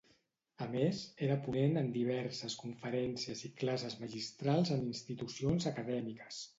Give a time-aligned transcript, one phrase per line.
[0.65, 6.47] A més, era ponent en diverses conferències i classes magistrals en institucions acadèmiques.